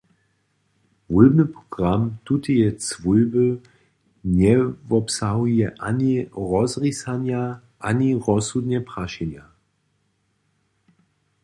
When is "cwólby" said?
2.85-3.45